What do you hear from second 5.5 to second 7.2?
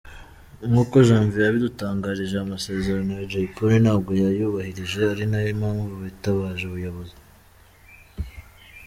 mpamvu bitabaje ubuyozi.